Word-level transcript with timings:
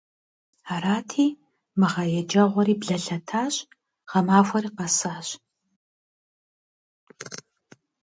Арати, 0.73 1.25
мы 1.79 1.87
гъэ 1.93 2.05
еджэгъуэри 2.19 2.75
блэлъэтащ, 2.81 3.53
гъэмахуэри 4.09 4.69
къэсащ. 4.75 5.27